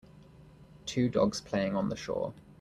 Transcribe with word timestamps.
Two 0.87 1.09
dogs 1.09 1.41
playing 1.41 1.75
on 1.75 1.89
the 1.89 1.95
shore. 1.95 2.33